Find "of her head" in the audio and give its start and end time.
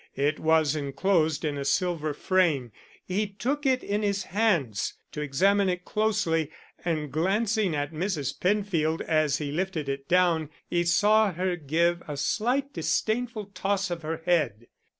13.91-14.65